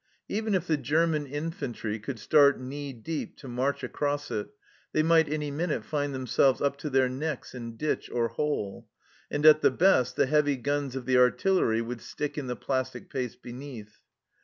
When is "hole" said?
8.29-8.89